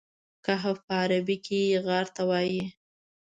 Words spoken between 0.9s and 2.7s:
عربي کې غار ته وایي.